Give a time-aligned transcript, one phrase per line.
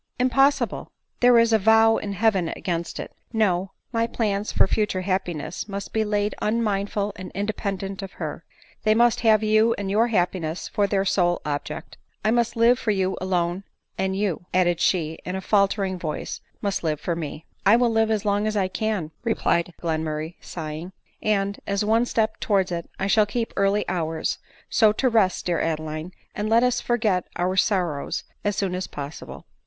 [0.19, 3.11] "Impossible:— there is a vow in heaven against it.
[3.31, 8.43] No— my plans for future happiness must be laid unmind ful and independent of her.
[8.83, 12.89] Hiey must have you and your happiness for their sole object; I must live for
[12.89, 13.63] you alone;
[13.95, 18.09] and you," added she in a faltering voice," must live for me." '"I will live
[18.09, 20.93] as long as I can," replied Glenmurray sighing,"
[21.37, 25.61] and as one step towards it I shall keep early hours: so to rest, dear
[25.61, 29.45] Adeline, and let us forget our sor rows as soon as possible."